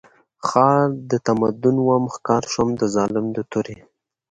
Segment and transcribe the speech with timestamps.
[0.47, 3.77] ښار د تمدن وم ښکار شوم د ظالم د تورې